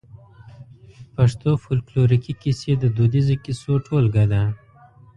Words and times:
پښتو 1.15 1.49
فولکلوريکي 1.63 2.33
کيسې 2.41 2.71
د 2.77 2.85
دوديزو 2.97 3.35
کيسو 3.45 3.73
ټولګه 3.85 4.25
ده. 4.31 4.43